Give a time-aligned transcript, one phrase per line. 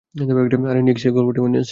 [0.65, 1.69] আরে, নিক, সেই গল্পটি মনে আছে।